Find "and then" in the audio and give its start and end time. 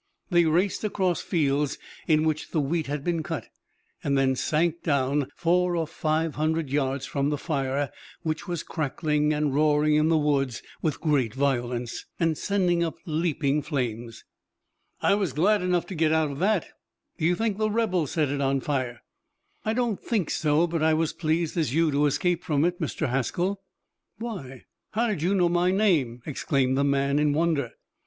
4.03-4.35